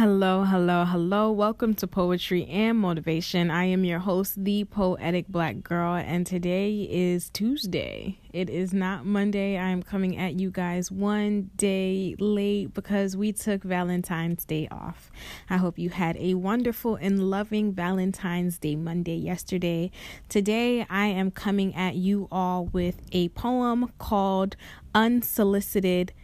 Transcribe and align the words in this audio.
Hello, 0.00 0.44
hello, 0.44 0.86
hello. 0.86 1.30
Welcome 1.30 1.74
to 1.74 1.86
Poetry 1.86 2.46
and 2.46 2.78
Motivation. 2.78 3.50
I 3.50 3.64
am 3.64 3.84
your 3.84 3.98
host, 3.98 4.42
the 4.42 4.64
Poetic 4.64 5.28
Black 5.28 5.62
Girl, 5.62 5.92
and 5.94 6.26
today 6.26 6.88
is 6.90 7.28
Tuesday. 7.28 8.18
It 8.32 8.48
is 8.48 8.72
not 8.72 9.04
Monday. 9.04 9.58
I 9.58 9.68
am 9.68 9.82
coming 9.82 10.16
at 10.16 10.40
you 10.40 10.50
guys 10.50 10.90
one 10.90 11.50
day 11.54 12.16
late 12.18 12.72
because 12.72 13.14
we 13.14 13.32
took 13.32 13.62
Valentine's 13.62 14.46
Day 14.46 14.68
off. 14.70 15.10
I 15.50 15.58
hope 15.58 15.78
you 15.78 15.90
had 15.90 16.16
a 16.16 16.32
wonderful 16.32 16.96
and 16.96 17.28
loving 17.28 17.74
Valentine's 17.74 18.56
Day 18.56 18.76
Monday 18.76 19.16
yesterday. 19.16 19.90
Today, 20.30 20.86
I 20.88 21.08
am 21.08 21.30
coming 21.30 21.74
at 21.74 21.96
you 21.96 22.26
all 22.32 22.64
with 22.72 23.02
a 23.12 23.28
poem 23.28 23.92
called 23.98 24.56
Unsolicited 24.94 26.14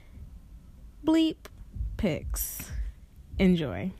Bleep 1.04 1.36
Pics. 1.98 2.70
Enjoy. 3.38 3.92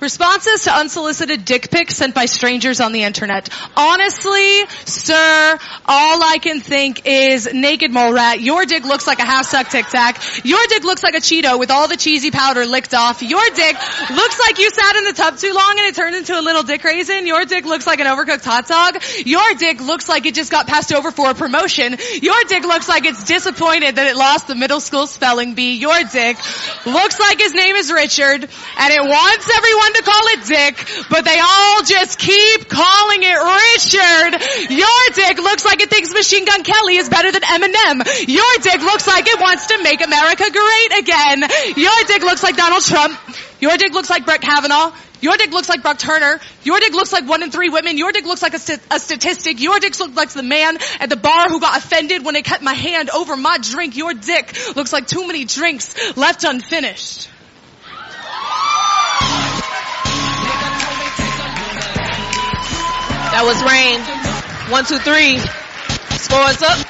Responses 0.00 0.64
to 0.64 0.70
unsolicited 0.70 1.46
dick 1.46 1.70
pics 1.70 1.96
sent 1.96 2.14
by 2.14 2.26
strangers 2.26 2.80
on 2.80 2.92
the 2.92 3.04
internet. 3.04 3.48
Honestly, 3.74 4.66
sir, 4.84 5.58
all 5.86 6.22
I 6.22 6.38
can 6.38 6.60
think 6.60 7.06
is 7.06 7.52
naked 7.52 7.92
mole 7.92 8.12
rat. 8.12 8.40
Your 8.40 8.64
dick 8.64 8.84
looks 8.84 9.06
like 9.06 9.18
a 9.18 9.24
half 9.24 9.46
suck 9.46 9.68
tic 9.68 9.86
tac. 9.86 10.20
Your 10.44 10.60
dick 10.68 10.84
looks 10.84 11.02
like 11.02 11.14
a 11.14 11.20
Cheeto 11.20 11.58
with 11.58 11.70
all 11.70 11.88
the 11.88 11.96
cheesy 11.96 12.30
powder 12.30 12.64
licked 12.64 12.94
off. 12.94 13.22
Your 13.22 13.44
dick 13.54 13.76
looks 14.10 14.40
like 14.40 14.58
you 14.58 14.70
sat 14.70 14.96
in 14.96 15.04
the 15.04 15.12
tub 15.12 15.36
too 15.36 15.52
long 15.52 15.74
and 15.78 15.86
it 15.86 15.94
turned 15.94 16.16
into 16.16 16.38
a 16.38 16.42
little 16.42 16.62
dick 16.62 16.82
raisin. 16.82 17.26
Your 17.26 17.44
dick 17.44 17.64
looks 17.64 17.86
like 17.86 18.00
an 18.00 18.06
overcooked 18.06 18.44
hot 18.44 18.66
dog. 18.66 19.02
Your 19.26 19.54
dick 19.54 19.80
looks 19.80 20.08
like 20.08 20.26
it 20.26 20.34
just 20.34 20.50
got 20.50 20.66
passed 20.66 20.92
over 20.92 21.10
for 21.10 21.30
a 21.30 21.34
promotion. 21.34 21.96
Your 22.22 22.44
dick 22.48 22.64
looks 22.64 22.88
like 22.88 23.04
it's 23.04 23.24
disappointed 23.24 23.96
that 23.96 24.06
it 24.06 24.16
lost 24.16 24.46
the 24.46 24.54
middle 24.54 24.80
school 24.80 25.06
spelling 25.06 25.54
bee. 25.54 25.76
Your 25.76 25.98
dick 26.04 26.36
looks 26.86 27.20
like 27.20 27.38
his 27.40 27.54
name 27.54 27.76
is 27.76 27.92
Richard 27.92 28.48
and 28.78 28.92
it 28.92 29.02
wants 29.02 29.50
everyone 29.56 29.92
to 29.94 30.02
call 30.02 30.26
it 30.28 30.44
Dick, 30.44 31.08
but 31.10 31.24
they 31.24 31.38
all 31.40 31.82
just 31.82 32.18
keep 32.18 32.68
calling 32.68 33.22
it 33.22 33.33
dick 35.14 35.38
looks 35.38 35.64
like 35.64 35.80
it 35.80 35.90
thinks 35.90 36.12
Machine 36.12 36.44
Gun 36.44 36.62
Kelly 36.64 36.96
is 36.96 37.08
better 37.08 37.32
than 37.32 37.42
Eminem. 37.42 38.28
Your 38.28 38.52
dick 38.62 38.80
looks 38.80 39.06
like 39.06 39.26
it 39.26 39.40
wants 39.40 39.66
to 39.68 39.82
make 39.82 40.04
America 40.04 40.44
great 40.50 40.98
again. 41.00 41.40
Your 41.76 42.04
dick 42.06 42.22
looks 42.22 42.42
like 42.42 42.56
Donald 42.56 42.84
Trump. 42.84 43.18
Your 43.60 43.76
dick 43.76 43.92
looks 43.92 44.10
like 44.10 44.24
Brett 44.24 44.42
Kavanaugh. 44.42 44.92
Your 45.24 45.38
dick 45.38 45.52
looks 45.52 45.70
like 45.70 45.80
Brock 45.80 45.98
Turner. 45.98 46.38
Your 46.64 46.78
dick 46.80 46.92
looks 46.92 47.10
like 47.10 47.26
one 47.26 47.42
in 47.42 47.50
three 47.50 47.70
women. 47.70 47.96
Your 47.96 48.12
dick 48.12 48.26
looks 48.26 48.42
like 48.42 48.52
a, 48.52 48.58
st- 48.58 48.82
a, 48.90 49.00
statistic. 49.00 49.58
Your 49.58 49.80
dick 49.80 49.98
looks 49.98 50.14
like 50.14 50.28
the 50.30 50.42
man 50.42 50.76
at 51.00 51.08
the 51.08 51.16
bar 51.16 51.48
who 51.48 51.60
got 51.60 51.78
offended 51.78 52.26
when 52.26 52.34
they 52.34 52.42
cut 52.42 52.60
my 52.60 52.74
hand 52.74 53.08
over 53.08 53.34
my 53.34 53.56
drink. 53.56 53.96
Your 53.96 54.12
dick 54.12 54.54
looks 54.76 54.92
like 54.92 55.06
too 55.06 55.26
many 55.26 55.46
drinks 55.46 56.14
left 56.14 56.44
unfinished. 56.44 57.30
That 63.32 63.44
was 63.44 63.62
Rain. 63.64 64.23
One, 64.70 64.86
two, 64.86 64.98
three. 64.98 65.38
Scores 66.16 66.62
up. 66.62 66.86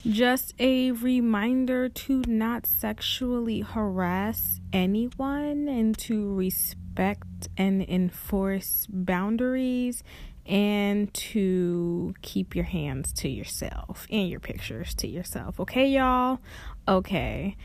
Just 0.00 0.54
a 0.58 0.90
reminder 0.90 1.88
to 1.88 2.24
not 2.26 2.66
sexually 2.66 3.60
harass 3.60 4.60
anyone 4.72 5.68
and 5.68 5.96
to 5.98 6.34
respect 6.34 7.48
and 7.56 7.88
enforce 7.88 8.88
boundaries 8.90 10.02
and 10.44 11.14
to 11.14 12.14
keep 12.20 12.56
your 12.56 12.64
hands 12.64 13.12
to 13.12 13.28
yourself 13.28 14.08
and 14.10 14.28
your 14.28 14.40
pictures 14.40 14.92
to 14.96 15.06
yourself. 15.06 15.60
Okay, 15.60 15.86
y'all? 15.86 16.40
Okay. 16.88 17.56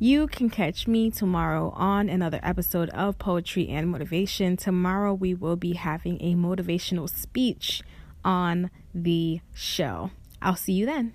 You 0.00 0.26
can 0.26 0.50
catch 0.50 0.88
me 0.88 1.10
tomorrow 1.10 1.70
on 1.76 2.08
another 2.08 2.40
episode 2.42 2.90
of 2.90 3.16
Poetry 3.18 3.68
and 3.68 3.88
Motivation. 3.88 4.56
Tomorrow 4.56 5.14
we 5.14 5.34
will 5.34 5.56
be 5.56 5.74
having 5.74 6.20
a 6.20 6.34
motivational 6.34 7.08
speech 7.08 7.80
on 8.24 8.70
the 8.92 9.40
show. 9.52 10.10
I'll 10.42 10.56
see 10.56 10.72
you 10.72 10.86
then. 10.86 11.14